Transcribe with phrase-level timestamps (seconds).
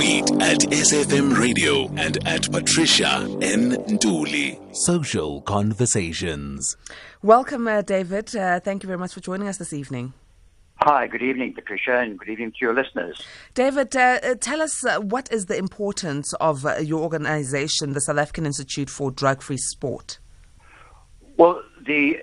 [0.00, 3.72] Tweet at SFM Radio and at Patricia N.
[3.84, 4.58] Nduli.
[4.74, 6.78] Social Conversations.
[7.20, 8.34] Welcome, uh, David.
[8.34, 10.14] Uh, thank you very much for joining us this evening.
[10.76, 13.20] Hi, good evening, Patricia, and good evening to your listeners.
[13.52, 18.00] David, uh, uh tell us uh, what is the importance of uh, your organization, the
[18.00, 20.18] South African Institute for Drug Free Sport?
[21.36, 22.18] Well, the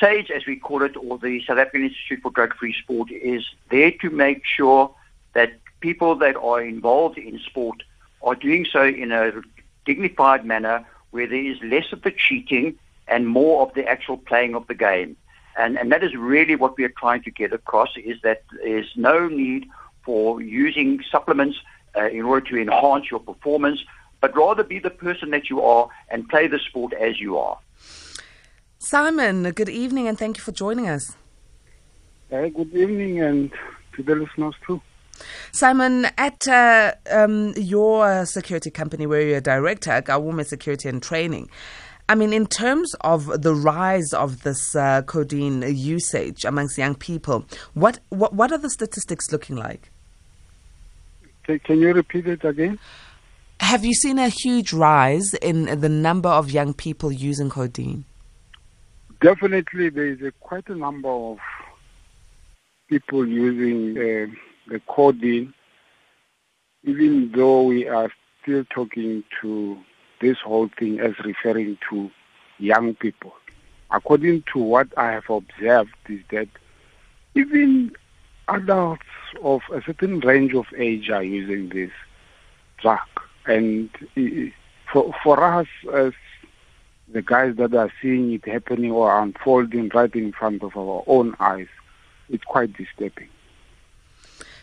[0.00, 3.44] SAIDS, as we call it, or the South African Institute for Drug Free Sport, is
[3.70, 4.92] there to make sure
[5.34, 7.82] that people that are involved in sport
[8.22, 9.32] are doing so in a
[9.84, 14.54] dignified manner where there is less of the cheating and more of the actual playing
[14.54, 15.16] of the game.
[15.58, 18.90] And, and that is really what we are trying to get across is that there's
[18.96, 19.68] no need
[20.04, 21.58] for using supplements
[21.94, 23.84] uh, in order to enhance your performance,
[24.20, 27.58] but rather be the person that you are and play the sport as you are.
[28.78, 31.16] Simon, good evening and thank you for joining us.
[32.32, 33.52] Uh, good evening and
[33.94, 34.80] to the listeners too.
[35.52, 41.48] Simon, at uh, um, your security company where you're a director, Khaume Security and Training,
[42.08, 47.46] I mean, in terms of the rise of this uh, codeine usage amongst young people,
[47.74, 49.90] what, what, what are the statistics looking like?
[51.44, 52.78] Can, you repeat it again?
[53.60, 58.04] Have you seen a huge rise in the number of young people using codeine?
[59.20, 61.38] Definitely, there is a, quite a number of
[62.88, 64.26] people using uh,
[64.66, 65.54] the codeine,
[66.84, 68.10] even though we are
[68.42, 69.78] still talking to
[70.20, 72.10] this whole thing as referring to
[72.58, 73.32] young people.
[73.90, 76.48] According to what I have observed is that
[77.34, 77.92] even
[78.48, 79.02] adults
[79.42, 81.90] of a certain range of age are using this
[82.78, 82.98] drug.
[83.46, 84.50] And eh, eh,
[84.92, 86.12] for, for us as
[87.08, 91.34] the guys that are seeing it happening or unfolding right in front of our own
[91.40, 91.68] eyes,
[92.30, 93.28] it's quite disturbing.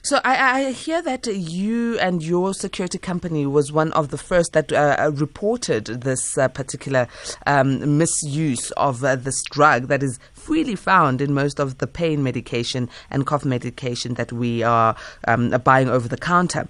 [0.02, 4.54] So I, I, hear that you and your security company was one of the first
[4.54, 7.08] that uh, uh, reported this uh, particular
[7.46, 12.24] um, misuse of uh, this drug that is freely found in most of the pain
[12.24, 14.96] medication and cough medication that we are
[15.28, 16.68] um, buying over the counter.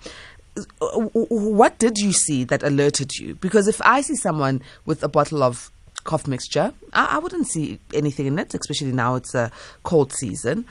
[0.80, 3.36] What did you see that alerted you?
[3.36, 5.72] Because if I see someone with a bottle of
[6.04, 9.52] cough mixture, I, I wouldn't see anything in it, especially now it's a
[9.84, 10.66] cold season.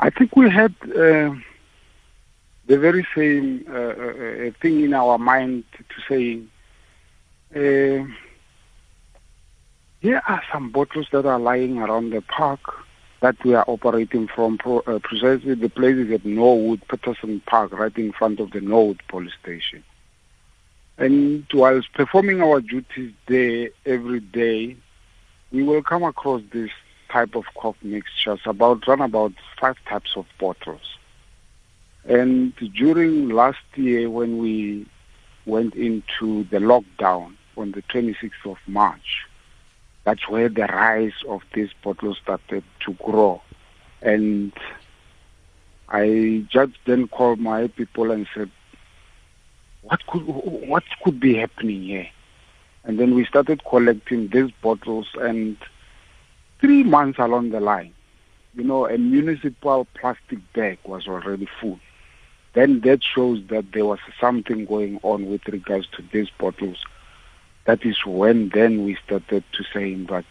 [0.00, 1.34] I think we had uh,
[2.66, 6.40] the very same uh, uh, thing in our mind to say,
[7.54, 8.06] uh,
[10.00, 12.60] here are some bottles that are lying around the park
[13.20, 17.96] that we are operating from, pro, uh, precisely the places at Norwood, Paterson Park, right
[17.96, 19.82] in front of the Norwood police station.
[20.98, 24.76] And whilst performing our duties there every day,
[25.52, 26.70] we will come across this
[27.14, 30.98] type of cough mixtures, about run about five types of bottles.
[32.04, 34.84] And during last year, when we
[35.46, 39.26] went into the lockdown on the 26th of March,
[40.02, 43.40] that's where the rise of these bottles started to grow.
[44.02, 44.52] And
[45.88, 48.50] I just then called my people and said,
[49.82, 52.08] what could, what could be happening here?
[52.82, 55.56] And then we started collecting these bottles and
[56.60, 57.92] three months along the line,
[58.54, 61.80] you know, a municipal plastic bag was already full.
[62.54, 66.78] Then that shows that there was something going on with regards to these bottles.
[67.64, 70.24] That is when then we started to saying that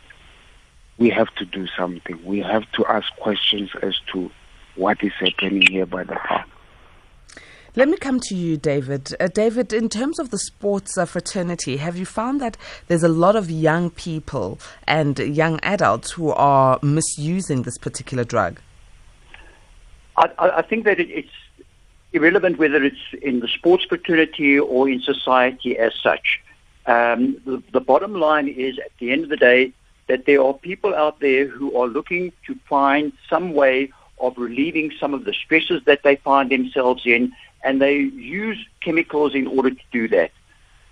[0.97, 2.19] we have to do something.
[2.23, 4.31] We have to ask questions as to
[4.75, 6.47] what is happening here by the park.
[7.75, 9.15] Let me come to you, David.
[9.19, 12.55] Uh, David, in terms of the sports uh, fraternity, have you found that
[12.87, 18.59] there's a lot of young people and young adults who are misusing this particular drug?
[20.17, 21.31] I, I think that it, it's
[22.11, 26.43] irrelevant whether it's in the sports fraternity or in society as such.
[26.85, 29.73] Um, the, the bottom line is, at the end of the day,
[30.05, 34.91] that there are people out there who are looking to find some way of relieving
[34.99, 37.33] some of the stresses that they find themselves in
[37.63, 40.31] and they use chemicals in order to do that.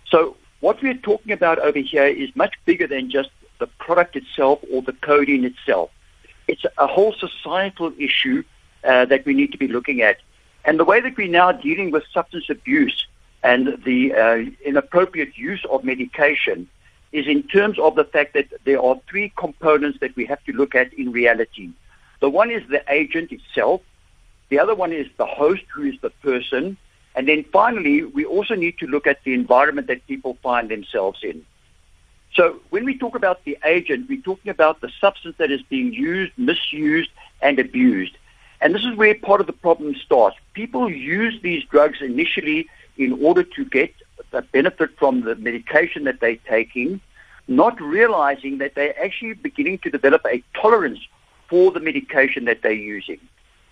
[0.09, 3.29] So what we're talking about over here is much bigger than just
[3.59, 5.91] the product itself or the codeine itself.
[6.47, 8.43] It's a whole societal issue
[8.83, 10.17] uh, that we need to be looking at.
[10.65, 13.07] And the way that we're now dealing with substance abuse
[13.43, 16.67] and the uh, inappropriate use of medication
[17.11, 20.53] is in terms of the fact that there are three components that we have to
[20.53, 21.69] look at in reality.
[22.19, 23.81] The one is the agent itself,
[24.51, 26.75] the other one is the host, who is the person.
[27.15, 31.19] And then finally, we also need to look at the environment that people find themselves
[31.23, 31.45] in.
[32.33, 35.93] So when we talk about the agent, we're talking about the substance that is being
[35.93, 37.11] used, misused,
[37.41, 38.17] and abused.
[38.59, 40.35] And this is where part of the problem starts.
[40.53, 42.67] People use these drugs initially
[42.97, 43.93] in order to get
[44.31, 46.99] the benefit from the medication that they're taking,
[47.47, 50.99] not realizing that they're actually beginning to develop a tolerance
[51.47, 53.19] for the medication that they're using.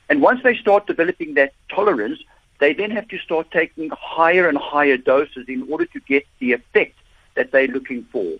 [0.09, 2.19] And once they start developing that tolerance,
[2.59, 6.53] they then have to start taking higher and higher doses in order to get the
[6.53, 6.97] effect
[7.35, 8.37] that they're looking for.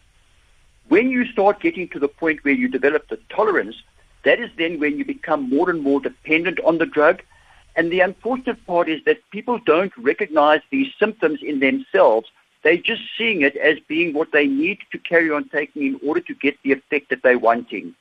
[0.89, 3.75] When you start getting to the point where you develop the tolerance,
[4.23, 7.21] that is then when you become more and more dependent on the drug.
[7.75, 12.27] And the unfortunate part is that people don't recognize these symptoms in themselves.
[12.63, 16.19] They're just seeing it as being what they need to carry on taking in order
[16.21, 17.95] to get the effect that they're wanting.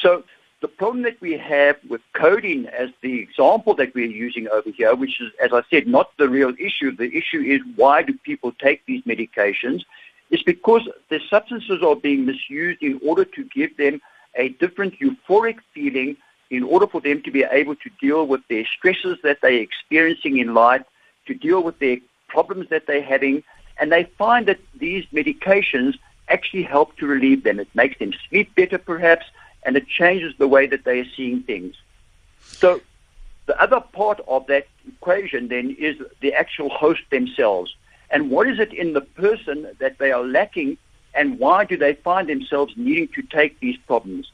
[0.00, 0.24] So
[0.64, 4.94] the problem that we have with codeine as the example that we're using over here,
[4.94, 6.90] which is, as I said, not the real issue.
[6.90, 9.82] The issue is why do people take these medications?
[10.30, 14.00] Is because the substances are being misused in order to give them
[14.36, 16.16] a different euphoric feeling
[16.48, 20.38] in order for them to be able to deal with their stresses that they're experiencing
[20.38, 20.84] in life,
[21.26, 23.42] to deal with their problems that they're having,
[23.78, 27.60] and they find that these medications actually help to relieve them.
[27.60, 29.26] It makes them sleep better, perhaps,
[29.64, 31.74] and it changes the way that they are seeing things.
[32.40, 32.80] So
[33.46, 37.74] the other part of that equation then is the actual host themselves.
[38.10, 40.78] And what is it in the person that they are lacking
[41.14, 44.30] and why do they find themselves needing to take these problems?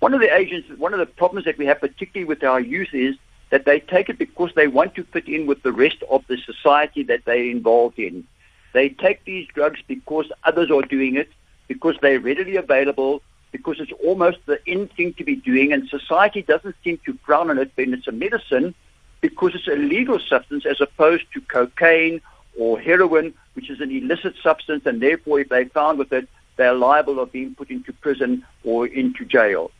[0.00, 2.94] One of the agents, one of the problems that we have particularly with our youth
[2.94, 3.16] is
[3.50, 6.38] that they take it because they want to fit in with the rest of the
[6.38, 8.24] society that they're involved in.
[8.72, 11.28] They take these drugs because others are doing it,
[11.68, 16.42] because they're readily available, because it's almost the in thing to be doing, and society
[16.42, 18.74] doesn't seem to frown on it when it's a medicine
[19.20, 22.20] because it's a legal substance as opposed to cocaine
[22.58, 26.74] or heroin, which is an illicit substance, and therefore if they're found with it, they're
[26.74, 29.70] liable of being put into prison or into jail.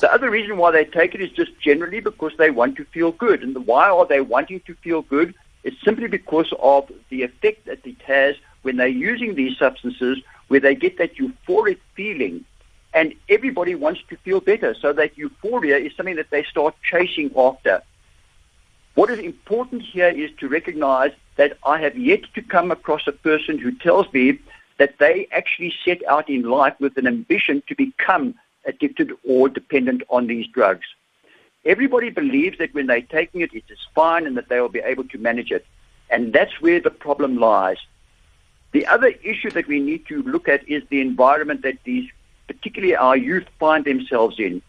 [0.00, 3.12] The other reason why they take it is just generally because they want to feel
[3.12, 3.42] good.
[3.42, 5.34] And why are they wanting to feel good?
[5.62, 10.60] It's simply because of the effect that it has when they're using these substances, where
[10.60, 12.44] they get that euphoric feeling
[12.94, 14.74] and everybody wants to feel better.
[14.74, 17.82] So that euphoria is something that they start chasing after.
[18.94, 23.12] What is important here is to recognize that I have yet to come across a
[23.12, 24.38] person who tells me
[24.78, 30.02] that they actually set out in life with an ambition to become addicted or dependent
[30.08, 30.86] on these drugs.
[31.64, 34.80] Everybody believes that when they're taking it, it is fine and that they will be
[34.80, 35.66] able to manage it.
[36.10, 37.78] And that's where the problem lies.
[38.72, 42.08] The other issue that we need to look at is the environment that these
[42.46, 44.62] particularly our youth, find themselves in,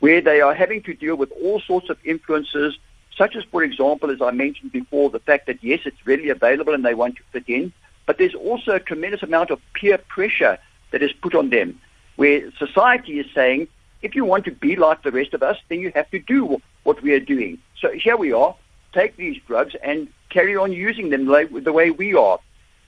[0.00, 2.78] where they are having to deal with all sorts of influences,
[3.16, 6.74] such as, for example, as I mentioned before, the fact that, yes, it's readily available
[6.74, 7.72] and they want to fit in,
[8.04, 10.58] but there's also a tremendous amount of peer pressure
[10.90, 11.80] that is put on them,
[12.16, 13.68] where society is saying,
[14.02, 16.60] if you want to be like the rest of us, then you have to do
[16.84, 17.58] what we are doing.
[17.80, 18.54] So here we are,
[18.92, 22.38] take these drugs and carry on using them the way we are.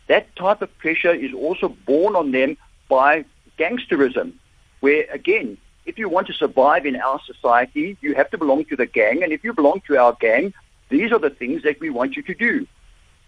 [0.06, 2.56] That type of pressure is also borne on them
[2.88, 3.24] by
[3.58, 4.32] gangsterism,
[4.80, 8.76] where again, if you want to survive in our society, you have to belong to
[8.76, 10.52] the gang, and if you belong to our gang,
[10.90, 12.66] these are the things that we want you to do.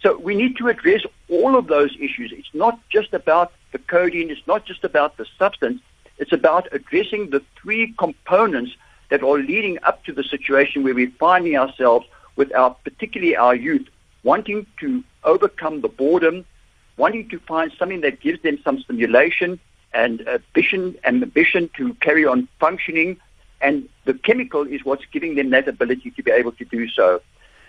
[0.01, 2.31] So we need to address all of those issues.
[2.31, 5.81] It's not just about the codeine, it's not just about the substance,
[6.17, 8.71] it's about addressing the three components
[9.09, 12.05] that are leading up to the situation where we're finding ourselves
[12.35, 13.87] with our, particularly our youth,
[14.23, 16.45] wanting to overcome the boredom,
[16.97, 19.59] wanting to find something that gives them some stimulation,
[19.93, 23.17] and ambition and ambition to carry on functioning.
[23.59, 27.21] And the chemical is what's giving them that ability to be able to do so.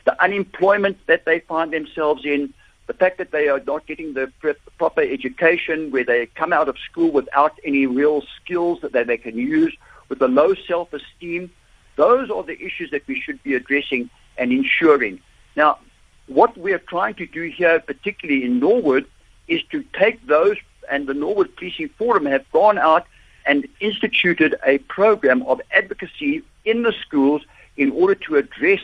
[0.04, 2.54] The unemployment that they find themselves in,
[2.86, 4.32] the fact that they are not getting the
[4.78, 9.36] proper education, where they come out of school without any real skills that they can
[9.36, 9.76] use,
[10.08, 11.50] with a low self-esteem,
[11.96, 15.20] those are the issues that we should be addressing and ensuring.
[15.56, 15.78] Now,
[16.26, 19.06] what we are trying to do here, particularly in Norwood,
[19.46, 20.56] is to take those
[20.90, 23.06] and the Norwood Policing Forum have gone out
[23.46, 27.42] and instituted a program of advocacy in the schools
[27.76, 28.80] in order to address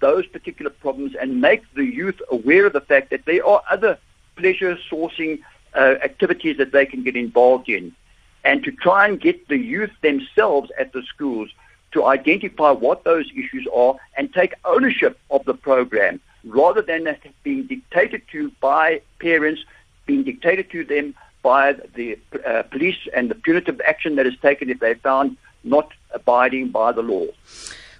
[0.00, 3.98] those particular problems and make the youth aware of the fact that there are other
[4.36, 5.38] pleasure sourcing
[5.74, 7.94] uh, activities that they can get involved in
[8.44, 11.50] and to try and get the youth themselves at the schools
[11.92, 17.64] to identify what those issues are and take ownership of the program rather than being
[17.64, 19.62] dictated to by parents,
[20.06, 24.70] being dictated to them by the uh, police and the punitive action that is taken
[24.70, 27.26] if they're found not abiding by the law.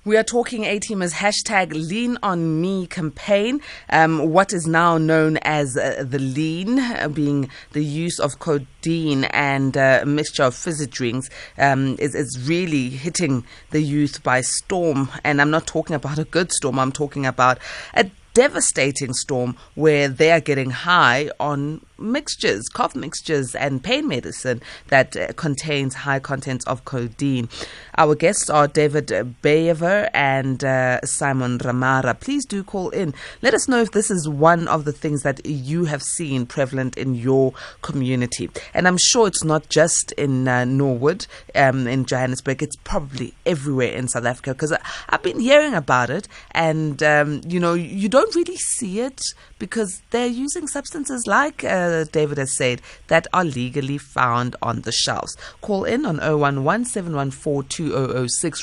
[0.05, 3.61] We are talking A-Teamers hashtag Lean On Me campaign.
[3.89, 9.23] Um, what is now known as uh, the lean, uh, being the use of codeine
[9.27, 14.41] and uh, a mixture of fizzy drinks, um, is, is really hitting the youth by
[14.41, 15.09] storm.
[15.23, 17.61] And I'm not talking about a good storm, I'm talking about
[17.95, 24.61] a devastating storm where they are getting high on mixtures, cough mixtures, and pain medicine
[24.89, 27.49] that uh, contains high contents of codeine.
[27.97, 29.07] Our guests are David
[29.43, 32.19] Bayever and uh, Simon Ramara.
[32.19, 33.15] Please do call in.
[33.41, 36.97] Let us know if this is one of the things that you have seen prevalent
[36.97, 38.51] in your community.
[38.75, 43.93] And I'm sure it's not just in uh, Norwood, um, in Johannesburg, it's probably everywhere
[43.93, 44.75] in South Africa because
[45.09, 46.29] I've been hearing about it.
[46.53, 49.23] And, um, you know, you don't really see it
[49.63, 54.91] because they're using substances like uh, David has said that are legally found on the
[54.91, 55.37] shelves.
[55.61, 56.65] Call in on 011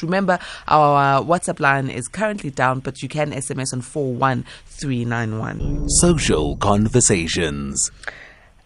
[0.03, 5.89] Remember, our uh, WhatsApp line is currently down, but you can SMS on 41391.
[5.89, 7.89] Social Conversations.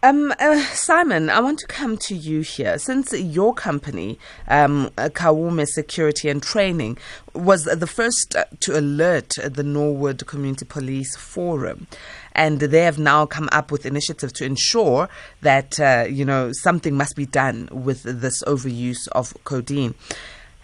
[0.04, 2.78] Um, uh, Simon, I want to come to you here.
[2.78, 6.98] Since your company, um, uh, Khaume Security and Training,
[7.34, 11.88] was the first uh, to alert the Norwood Community Police Forum,
[12.34, 15.10] and they have now come up with initiatives to ensure
[15.42, 19.96] that uh, you know something must be done with this overuse of codeine.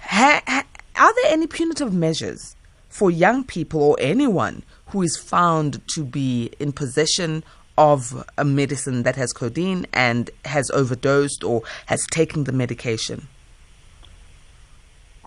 [0.01, 2.55] Ha- ha- are there any punitive measures
[2.89, 7.43] for young people or anyone who is found to be in possession
[7.77, 13.27] of a medicine that has codeine and has overdosed or has taken the medication?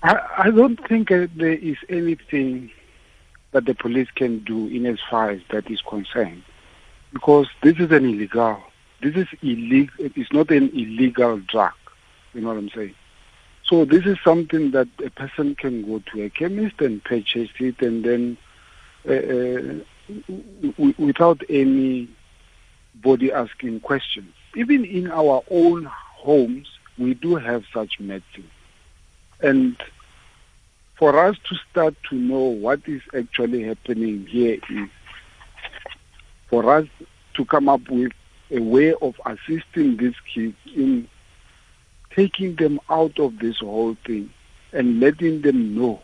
[0.02, 2.70] I, I don't think uh, there is anything
[3.52, 6.42] that the police can do in as far as that is concerned,
[7.12, 8.62] because this is an illegal.
[9.02, 9.94] This is illegal.
[9.98, 11.72] It's not an illegal drug.
[12.34, 12.94] You know what I'm saying?
[13.64, 17.80] So this is something that a person can go to a chemist and purchase it,
[17.80, 18.36] and then
[19.08, 20.22] uh, uh,
[20.76, 22.08] w- without any
[22.96, 24.32] body asking questions.
[24.54, 26.68] Even in our own homes,
[26.98, 28.50] we do have such medicine.
[29.40, 29.76] And
[31.02, 34.88] for us to start to know what is actually happening here is
[36.48, 36.86] for us
[37.34, 38.12] to come up with
[38.52, 41.08] a way of assisting these kids in
[42.14, 44.32] taking them out of this whole thing
[44.72, 46.00] and letting them know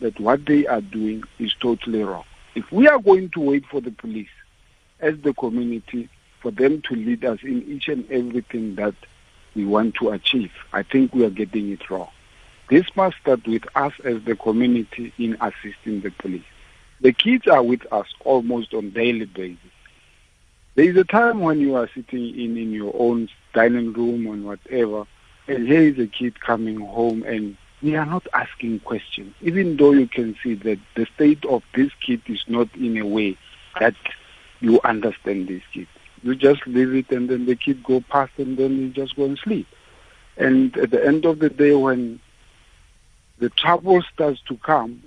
[0.00, 2.24] that what they are doing is totally wrong.
[2.56, 4.34] If we are going to wait for the police
[4.98, 6.08] as the community
[6.40, 8.96] for them to lead us in each and everything that
[9.54, 10.50] we want to achieve.
[10.72, 12.08] I think we are getting it wrong.
[12.70, 16.44] This must start with us as the community in assisting the police.
[17.00, 19.58] The kids are with us almost on daily basis.
[20.76, 24.36] There is a time when you are sitting in, in your own dining room or
[24.36, 25.04] whatever,
[25.48, 29.90] and here is a kid coming home and we are not asking questions, even though
[29.90, 33.36] you can see that the state of this kid is not in a way
[33.80, 33.96] that
[34.60, 35.88] you understand this kid.
[36.22, 39.24] You just leave it and then the kid go past and then you just go
[39.24, 39.66] and sleep.
[40.36, 42.20] And at the end of the day when
[43.40, 45.02] the trouble starts to come,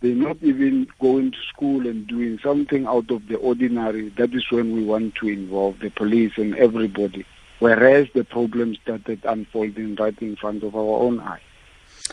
[0.00, 4.10] they're not even going to school and doing something out of the ordinary.
[4.10, 7.24] That is when we want to involve the police and everybody.
[7.60, 11.40] Whereas the problem started unfolding right in front of our own eyes.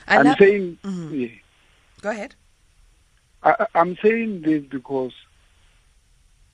[0.07, 1.19] I'm love- saying, Mhm.
[1.19, 1.35] yeah,
[2.01, 2.35] Go ahead.
[3.43, 5.13] I, I'm saying this because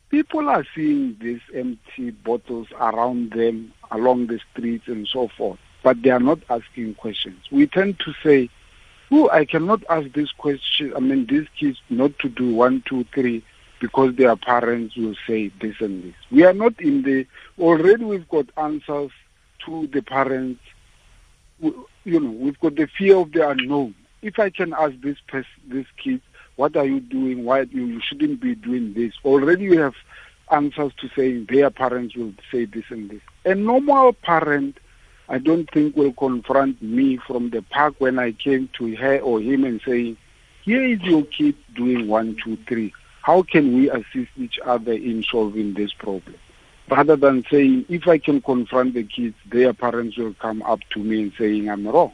[0.10, 6.02] people are seeing these empty bottles around them along the streets and so forth, but
[6.02, 7.52] they are not asking questions.
[7.52, 8.50] We tend to say,
[9.12, 10.94] "Oh, I cannot ask this question.
[10.96, 13.44] I mean, these kids not to do one, two, three,
[13.80, 17.26] because their parents will say this and this." We are not in the.
[17.60, 19.12] Already, we've got answers
[19.66, 20.62] to the parents.
[21.62, 23.96] W- You know, we've got the fear of the unknown.
[24.22, 26.22] If I can ask this person, this kid,
[26.56, 27.44] what are you doing?
[27.46, 29.14] Why you, you shouldn't be doing this?
[29.24, 29.96] Already you have
[30.52, 33.22] answers to saying their parents will say this and this.
[33.46, 34.78] A normal parent,
[35.28, 39.42] I don't think will confront me from the park when I came to her or
[39.42, 40.18] him and saying,
[40.64, 42.94] here is your kid doing one, two, three.
[43.22, 46.36] How can we assist each other in solving this problem?
[46.90, 51.00] Rather than saying, if I can confront the kids, their parents will come up to
[51.00, 52.14] me and saying I'm wrong.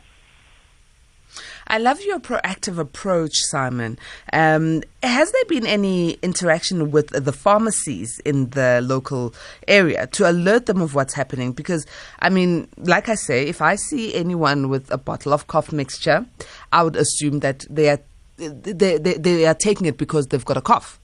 [1.72, 3.98] I love your proactive approach, Simon.
[4.34, 9.34] Um, has there been any interaction with the pharmacies in the local
[9.70, 11.54] area to alert them of what's happening?
[11.54, 11.86] Because,
[12.20, 16.26] I mean, like I say, if I see anyone with a bottle of cough mixture,
[16.74, 18.02] I would assume that they are
[18.36, 21.00] they, they, they are taking it because they've got a cough.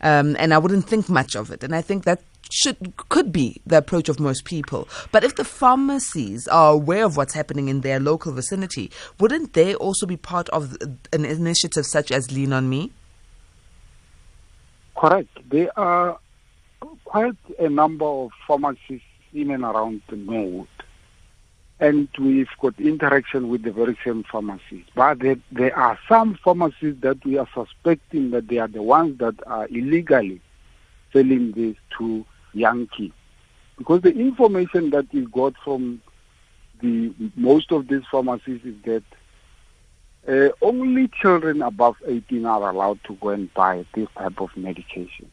[0.00, 1.62] Um, and I wouldn't think much of it.
[1.62, 2.20] And I think that
[2.50, 4.88] should could be the approach of most people.
[5.12, 9.74] But if the pharmacies are aware of what's happening in their local vicinity, wouldn't they
[9.74, 10.76] also be part of
[11.12, 12.92] an initiative such as Lean on Me?
[14.96, 15.28] Correct.
[15.50, 16.18] There are
[17.04, 20.68] quite a number of pharmacies in and around the node.
[21.80, 24.84] And we've got interaction with the very same pharmacies.
[24.94, 29.18] But there, there are some pharmacies that we are suspecting that they are the ones
[29.18, 30.40] that are illegally
[31.12, 32.24] selling this to
[32.54, 33.14] young kids.
[33.76, 36.00] Because the information that we got from
[36.80, 39.02] the most of these pharmacies is that
[40.26, 45.30] uh, only children above 18 are allowed to go and buy this type of medication.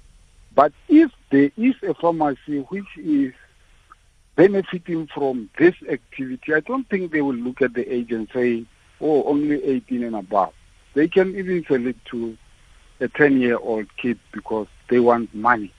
[0.53, 3.33] But if there is a pharmacy which is
[4.35, 8.65] benefiting from this activity, I don't think they will look at the age and say,
[8.99, 10.53] oh, only 18 and above.
[10.93, 12.37] They can even sell it to
[12.99, 15.73] a 10 year old kid because they want money.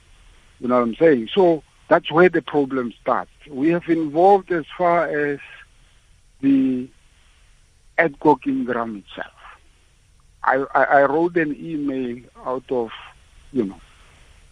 [0.59, 1.29] You know what I'm saying?
[1.33, 3.31] So that's where the problem starts.
[3.49, 5.39] We have involved as far as
[6.41, 6.89] the
[7.97, 9.33] Adcock Ingram itself.
[10.43, 12.89] I, I, I wrote an email out of,
[13.51, 13.79] you know,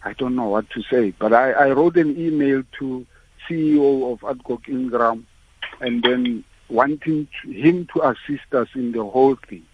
[0.04, 3.06] I don't know what to say, but I, I wrote an email to
[3.48, 5.26] CEO of Adcock Ingram
[5.80, 9.64] and then wanting to, him to assist us in the whole thing.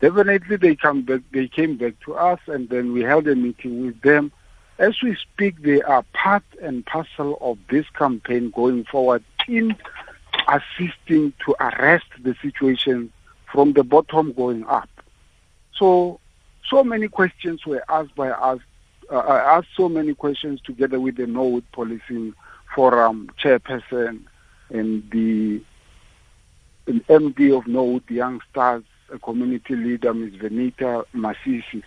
[0.00, 3.84] Definitely they come back they came back to us and then we held a meeting
[3.84, 4.30] with them.
[4.78, 9.76] As we speak they are part and parcel of this campaign going forward in
[10.46, 13.12] assisting to arrest the situation
[13.50, 14.88] from the bottom going up.
[15.74, 16.20] So,
[16.68, 18.60] so many questions were asked by us.
[19.10, 22.34] Uh, I asked so many questions together with the Norwood Policing
[22.74, 24.20] Forum chairperson
[24.70, 25.62] and the
[26.86, 28.82] an MD of Norwood Young Stars,
[29.12, 30.34] a community leader, Ms.
[30.34, 31.82] Venita Masisi,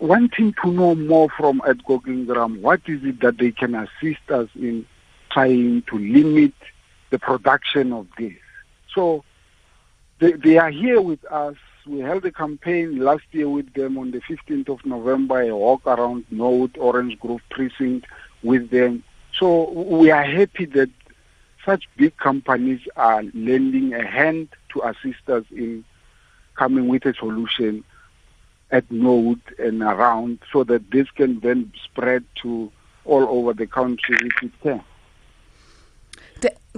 [0.00, 4.48] wanting to know more from Adcock Ingram, what is it that they can assist us
[4.54, 4.86] in
[5.30, 6.54] trying to limit
[7.10, 8.32] the production of this.
[8.94, 9.24] So
[10.18, 11.56] they, they are here with us.
[11.86, 15.86] We held a campaign last year with them on the 15th of November, a walk
[15.86, 18.06] around Norwood Orange Grove precinct
[18.42, 19.04] with them.
[19.38, 20.90] So we are happy that
[21.64, 25.84] such big companies are lending a hand to assist us in
[26.54, 27.84] coming with a solution
[28.70, 32.70] at node and around so that this can then spread to
[33.04, 34.82] all over the country if it can.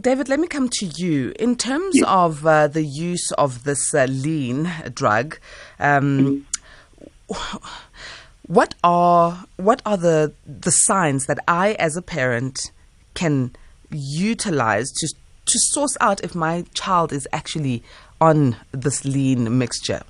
[0.01, 1.33] David, let me come to you.
[1.39, 2.05] In terms yes.
[2.07, 5.39] of uh, the use of this uh, lean drug,
[5.81, 6.45] um,
[7.29, 7.57] mm-hmm.
[8.47, 12.71] what are what are the the signs that I, as a parent,
[13.15, 13.57] can
[13.91, 15.09] utilize to
[15.47, 17.83] to source out if my child is actually
[18.21, 20.03] on this lean mixture?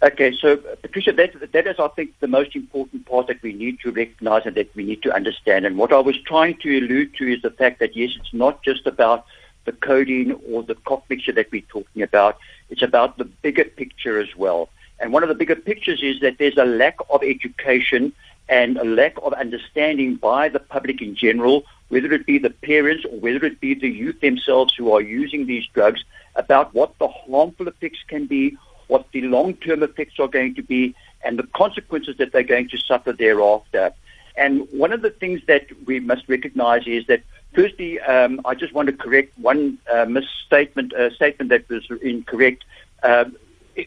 [0.00, 3.80] Okay, so Patricia, that, that is, I think, the most important part that we need
[3.80, 5.66] to recognize and that we need to understand.
[5.66, 8.62] And what I was trying to allude to is the fact that, yes, it's not
[8.62, 9.26] just about
[9.64, 12.38] the codeine or the cough mixture that we're talking about.
[12.70, 14.68] It's about the bigger picture as well.
[15.00, 18.12] And one of the bigger pictures is that there's a lack of education
[18.48, 23.04] and a lack of understanding by the public in general, whether it be the parents
[23.04, 26.04] or whether it be the youth themselves who are using these drugs,
[26.36, 28.56] about what the harmful effects can be
[28.88, 32.78] what the long-term effects are going to be, and the consequences that they're going to
[32.78, 33.92] suffer thereafter.
[34.36, 37.22] And one of the things that we must recognize is that,
[37.54, 42.64] firstly, um, I just want to correct one uh, misstatement, uh, statement that was incorrect.
[43.02, 43.26] Uh,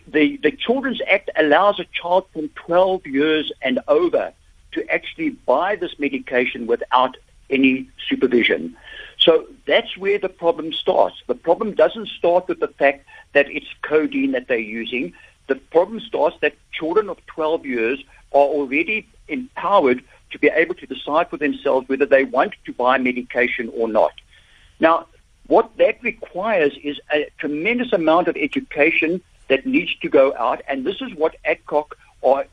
[0.08, 4.34] the, the Children's Act allows a child from 12 years and over
[4.74, 7.18] to actually buy this medication without
[7.50, 8.76] any supervision.
[9.22, 11.22] So that's where the problem starts.
[11.28, 15.14] The problem doesn't start with the fact that it's codeine that they're using.
[15.48, 18.04] The problem starts that children of 12 years
[18.34, 22.98] are already empowered to be able to decide for themselves whether they want to buy
[22.98, 24.14] medication or not.
[24.80, 25.06] Now,
[25.48, 30.84] what that requires is a tremendous amount of education that needs to go out, and
[30.84, 32.46] this is what Adcock are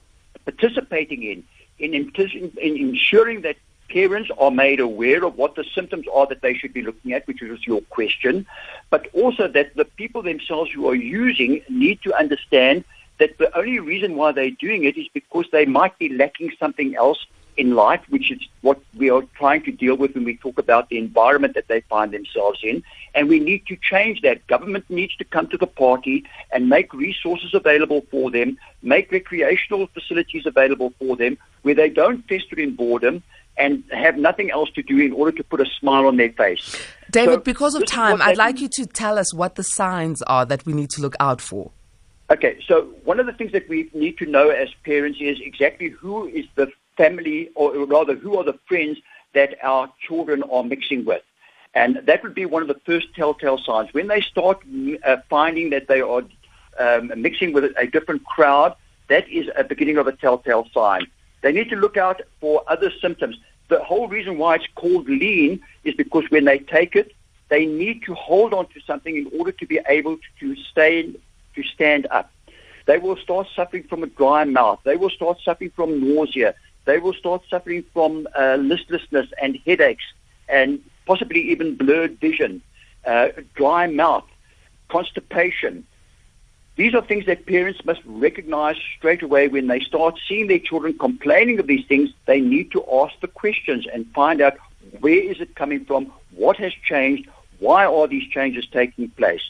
[0.44, 1.44] participating in,
[1.78, 3.56] in, in ensuring that
[3.88, 7.26] parents are made aware of what the symptoms are that they should be looking at,
[7.26, 8.46] which was your question,
[8.90, 12.84] but also that the people themselves who are using need to understand
[13.18, 16.94] that the only reason why they're doing it is because they might be lacking something
[16.94, 20.58] else in life, which is what we are trying to deal with when we talk
[20.58, 22.84] about the environment that they find themselves in.
[23.14, 24.46] And we need to change that.
[24.46, 29.88] Government needs to come to the party and make resources available for them, make recreational
[29.88, 33.24] facilities available for them where they don't fester in boredom,
[33.58, 36.76] and have nothing else to do in order to put a smile on their face.
[37.10, 40.46] David, so because of time, I'd like you to tell us what the signs are
[40.46, 41.70] that we need to look out for.
[42.30, 45.88] Okay, so one of the things that we need to know as parents is exactly
[45.88, 48.98] who is the family, or rather, who are the friends
[49.32, 51.22] that our children are mixing with.
[51.74, 53.92] And that would be one of the first telltale signs.
[53.94, 54.58] When they start
[55.04, 56.22] uh, finding that they are
[56.78, 58.74] um, mixing with a different crowd,
[59.08, 61.06] that is a beginning of a telltale sign.
[61.42, 63.38] They need to look out for other symptoms.
[63.68, 67.12] The whole reason why it's called lean is because when they take it,
[67.48, 71.14] they need to hold on to something in order to be able to stay
[71.54, 72.30] to stand up.
[72.86, 74.80] They will start suffering from a dry mouth.
[74.84, 76.54] They will start suffering from nausea.
[76.86, 80.04] They will start suffering from uh, listlessness and headaches
[80.48, 82.62] and possibly even blurred vision,
[83.06, 84.24] uh, dry mouth,
[84.88, 85.86] constipation.
[86.78, 90.96] These are things that parents must recognize straight away when they start seeing their children
[90.96, 92.10] complaining of these things.
[92.26, 94.56] They need to ask the questions and find out
[95.00, 99.42] where is it coming from, what has changed, why are these changes taking place.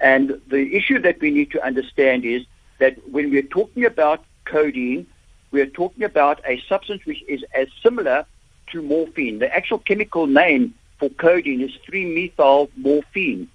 [0.00, 2.44] And the issue that we need to understand is
[2.78, 5.06] that when we're talking about codeine,
[5.52, 8.26] we're talking about a substance which is as similar
[8.72, 9.38] to morphine.
[9.38, 13.48] The actual chemical name for codeine is 3-methyl morphine.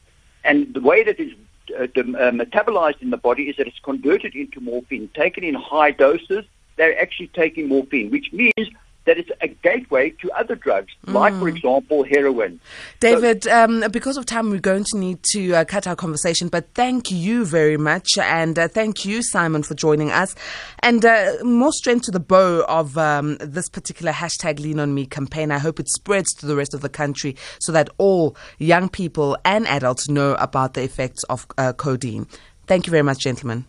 [0.43, 1.35] And the way that it's
[1.77, 5.09] uh, uh, metabolized in the body is that it's converted into morphine.
[5.13, 8.69] Taken in high doses, they're actually taking morphine, which means
[9.11, 11.13] that it's a gateway to other drugs, mm.
[11.13, 12.61] like, for example, heroin.
[13.01, 16.47] David, so, um, because of time, we're going to need to uh, cut our conversation,
[16.47, 18.17] but thank you very much.
[18.17, 20.33] And uh, thank you, Simon, for joining us.
[20.79, 25.05] And uh, more strength to the bow of um, this particular hashtag Lean On Me
[25.05, 25.51] campaign.
[25.51, 29.37] I hope it spreads to the rest of the country so that all young people
[29.43, 32.27] and adults know about the effects of uh, codeine.
[32.65, 33.65] Thank you very much, gentlemen.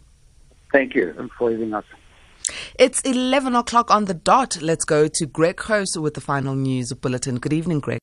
[0.70, 1.84] Thank you for having us.
[2.78, 4.60] It's 11 o'clock on the dot.
[4.60, 7.36] Let's go to Greg House with the final news bulletin.
[7.36, 7.98] Good evening, Greg.